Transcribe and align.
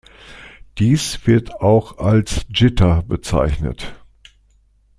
Dies 0.79 1.27
wird 1.27 1.53
auch 1.61 1.99
als 1.99 2.47
Jitter 2.51 3.03
bezeichnet. 3.03 3.93